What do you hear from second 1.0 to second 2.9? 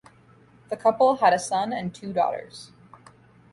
had a son and two daughters.